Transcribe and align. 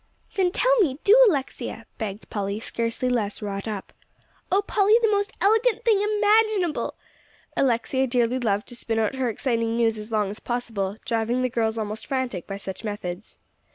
"Then 0.33 0.51
tell 0.51 0.75
me, 0.79 0.97
do, 1.03 1.15
Alexia," 1.29 1.85
begged 1.99 2.27
Polly, 2.31 2.59
scarcely 2.59 3.07
less 3.07 3.39
wrought 3.39 3.67
up. 3.67 3.93
"Oh, 4.51 4.63
Polly, 4.63 4.97
the 4.99 5.11
most 5.11 5.31
elegant 5.39 5.85
thing 5.85 6.01
imaginable!" 6.01 6.95
Alexia 7.55 8.07
dearly 8.07 8.39
loved 8.39 8.67
to 8.69 8.75
spin 8.75 8.97
out 8.97 9.13
her 9.13 9.29
exciting 9.29 9.75
news 9.77 9.99
as 9.99 10.11
long 10.11 10.31
as 10.31 10.39
possible, 10.39 10.97
driving 11.05 11.43
the 11.43 11.49
girls 11.49 11.77
almost 11.77 12.07
frantic 12.07 12.47
by 12.47 12.57
such 12.57 12.83
methods. 12.83 13.37